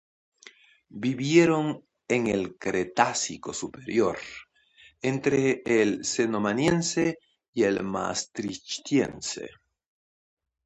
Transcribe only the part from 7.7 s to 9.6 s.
Maastrichtiense.